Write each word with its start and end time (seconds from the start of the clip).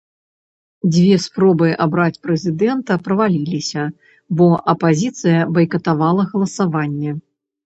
Дзве 0.93 1.17
спробы 1.25 1.67
абраць 1.85 2.21
прэзідэнта 2.27 2.97
праваліліся, 3.09 3.83
бо 4.41 4.47
апазіцыя 4.75 5.39
байкатавала 5.61 6.23
галасаванне. 6.35 7.11